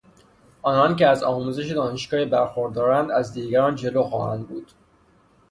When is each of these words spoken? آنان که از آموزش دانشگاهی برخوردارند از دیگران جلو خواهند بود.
آنان 0.61 0.95
که 0.95 1.07
از 1.07 1.23
آموزش 1.23 1.71
دانشگاهی 1.71 2.25
برخوردارند 2.25 3.11
از 3.11 3.33
دیگران 3.33 3.75
جلو 3.75 4.03
خواهند 4.03 4.47
بود. 4.47 4.71